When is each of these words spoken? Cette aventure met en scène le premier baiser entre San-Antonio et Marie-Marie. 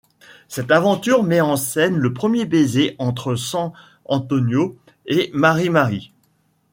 Cette 0.47 0.71
aventure 0.71 1.21
met 1.21 1.41
en 1.41 1.55
scène 1.55 1.95
le 1.97 2.11
premier 2.11 2.47
baiser 2.47 2.95
entre 2.97 3.35
San-Antonio 3.35 4.75
et 5.05 5.29
Marie-Marie. 5.35 6.11